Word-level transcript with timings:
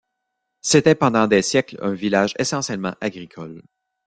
C’était 0.61 0.95
pendant 0.95 1.27
des 1.27 1.43
siècles 1.43 1.77
un 1.79 1.93
village 1.93 2.33
essentiellement 2.39 2.95
agricole. 3.01 3.61